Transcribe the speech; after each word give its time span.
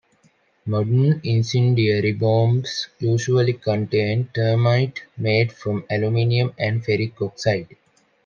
Modern 0.65 1.21
incendiary 1.23 2.13
bombs 2.13 2.87
usually 2.97 3.53
contain 3.53 4.27
thermite, 4.33 5.03
made 5.15 5.51
from 5.51 5.85
aluminium 5.91 6.55
and 6.57 6.83
ferric 6.83 7.21
oxide. 7.21 7.77